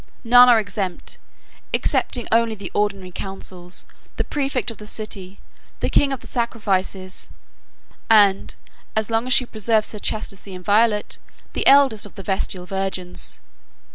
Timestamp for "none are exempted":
0.23-1.19